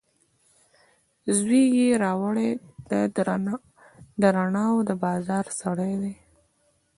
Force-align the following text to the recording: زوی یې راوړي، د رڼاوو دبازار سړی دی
زوی 1.37 1.63
یې 1.77 1.87
راوړي، 2.03 2.49
د 4.21 4.23
رڼاوو 4.37 4.85
دبازار 4.89 5.45
سړی 5.61 5.93
دی 6.01 6.13